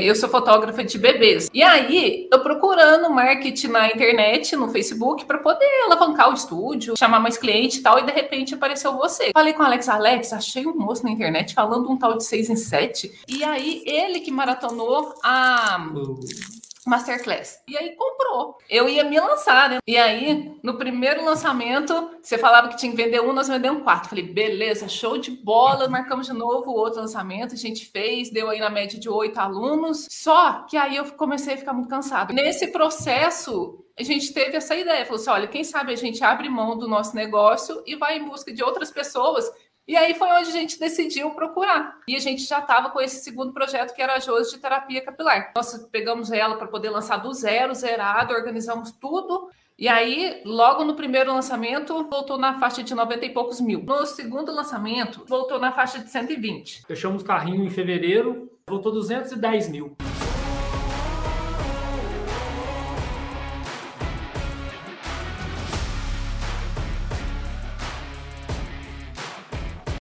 [0.00, 1.50] Eu sou fotógrafa de bebês.
[1.52, 7.18] E aí, eu procurando marketing na internet, no Facebook, para poder alavancar o estúdio, chamar
[7.18, 9.32] mais cliente e tal, e de repente apareceu você.
[9.34, 12.48] Falei com o Alex, Alex, achei um moço na internet falando um tal de 6
[12.48, 13.12] em 7.
[13.26, 15.84] E aí, ele que maratonou a.
[16.88, 17.62] Masterclass.
[17.68, 18.58] E aí comprou.
[18.68, 19.78] Eu ia me lançar, né?
[19.86, 24.08] E aí, no primeiro lançamento, você falava que tinha que vender um, nós vendemos quatro.
[24.08, 28.60] Falei, beleza, show de bola, marcamos de novo outro lançamento, a gente fez, deu aí
[28.60, 30.06] na média de oito alunos.
[30.10, 32.32] Só que aí eu comecei a ficar muito cansado.
[32.32, 36.48] Nesse processo, a gente teve essa ideia, falou assim: olha, quem sabe a gente abre
[36.48, 39.50] mão do nosso negócio e vai em busca de outras pessoas
[39.88, 41.96] e aí foi onde a gente decidiu procurar.
[42.06, 45.02] E a gente já estava com esse segundo projeto, que era a Josi de terapia
[45.02, 45.50] capilar.
[45.56, 49.48] Nós pegamos ela para poder lançar do zero, zerado, organizamos tudo.
[49.78, 53.82] E aí, logo no primeiro lançamento, voltou na faixa de 90 e poucos mil.
[53.82, 56.82] No segundo lançamento, voltou na faixa de 120.
[56.86, 59.96] Fechamos o carrinho em fevereiro, voltou 210 mil.